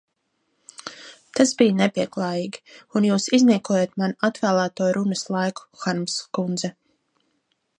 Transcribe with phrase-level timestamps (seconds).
[1.39, 2.63] Tas bija nepieklājīgi,
[3.01, 6.73] un jūs izniekojat man atvēlēto runas laiku, Harms kundze.